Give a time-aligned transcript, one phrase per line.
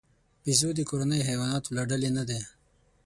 [0.43, 2.41] بیزو د کورنیو حیواناتو له ډلې نه دی.